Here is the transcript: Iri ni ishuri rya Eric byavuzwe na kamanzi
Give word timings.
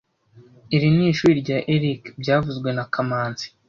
Iri 0.75 0.87
ni 0.95 1.03
ishuri 1.11 1.33
rya 1.41 1.57
Eric 1.75 2.01
byavuzwe 2.21 2.69
na 2.77 2.85
kamanzi 2.93 3.45